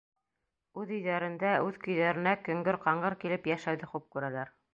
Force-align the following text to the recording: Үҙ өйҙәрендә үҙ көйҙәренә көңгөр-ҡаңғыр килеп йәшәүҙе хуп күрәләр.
Үҙ 0.83 0.93
өйҙәрендә 0.95 1.51
үҙ 1.67 1.77
көйҙәренә 1.83 2.33
көңгөр-ҡаңғыр 2.49 3.19
килеп 3.27 3.53
йәшәүҙе 3.53 3.93
хуп 3.95 4.11
күрәләр. 4.17 4.53